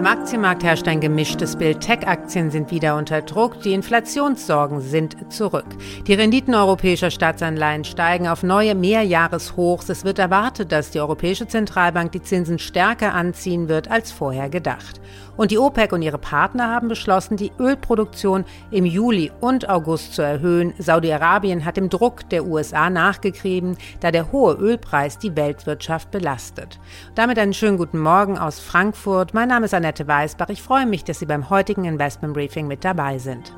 [0.00, 1.82] Am Aktienmarkt herrscht ein gemischtes Bild.
[1.82, 5.66] Tech-Aktien sind wieder unter Druck, die Inflationssorgen sind zurück.
[6.06, 9.90] Die Renditen europäischer Staatsanleihen steigen auf neue Mehrjahreshochs.
[9.90, 15.02] Es wird erwartet, dass die Europäische Zentralbank die Zinsen stärker anziehen wird als vorher gedacht.
[15.36, 20.22] Und die OPEC und ihre Partner haben beschlossen, die Ölproduktion im Juli und August zu
[20.22, 20.72] erhöhen.
[20.78, 26.78] Saudi-Arabien hat dem Druck der USA nachgegeben, da der hohe Ölpreis die Weltwirtschaft belastet.
[27.14, 28.99] Damit einen schönen guten Morgen aus Frankfurt.
[29.06, 30.50] Mein Name ist Annette Weißbach.
[30.50, 33.54] Ich freue mich, dass Sie beim heutigen Investment Briefing mit dabei sind.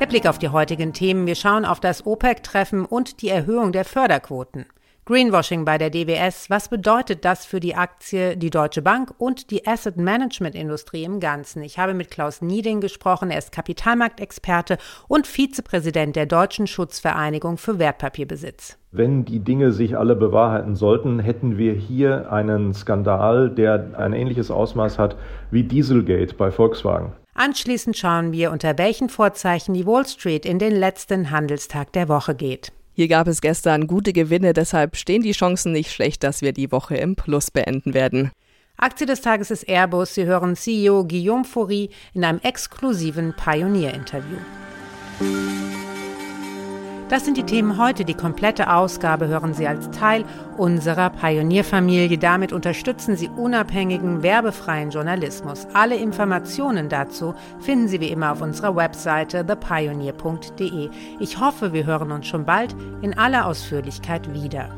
[0.00, 1.26] Der Blick auf die heutigen Themen.
[1.26, 4.66] Wir schauen auf das OPEC-Treffen und die Erhöhung der Förderquoten.
[5.08, 9.66] Greenwashing bei der DWS, was bedeutet das für die Aktie, die Deutsche Bank und die
[9.66, 11.62] Asset Management Industrie im Ganzen?
[11.62, 14.76] Ich habe mit Klaus Nieding gesprochen, er ist Kapitalmarktexperte
[15.08, 18.76] und Vizepräsident der Deutschen Schutzvereinigung für Wertpapierbesitz.
[18.92, 24.50] Wenn die Dinge sich alle bewahrheiten sollten, hätten wir hier einen Skandal, der ein ähnliches
[24.50, 25.16] Ausmaß hat
[25.50, 27.14] wie Dieselgate bei Volkswagen.
[27.32, 32.34] Anschließend schauen wir, unter welchen Vorzeichen die Wall Street in den letzten Handelstag der Woche
[32.34, 32.72] geht.
[32.98, 36.72] Hier gab es gestern gute Gewinne, deshalb stehen die Chancen nicht schlecht, dass wir die
[36.72, 38.32] Woche im Plus beenden werden.
[38.76, 40.14] Aktie des Tages ist Airbus.
[40.14, 44.38] Sie hören CEO Guillaume Faury in einem exklusiven Pionier-Interview.
[47.08, 48.04] Das sind die Themen heute.
[48.04, 50.26] Die komplette Ausgabe hören Sie als Teil
[50.58, 52.18] unserer Pionierfamilie.
[52.18, 55.66] Damit unterstützen Sie unabhängigen, werbefreien Journalismus.
[55.72, 60.90] Alle Informationen dazu finden Sie wie immer auf unserer Webseite thepioneer.de.
[61.18, 64.68] Ich hoffe, wir hören uns schon bald in aller Ausführlichkeit wieder.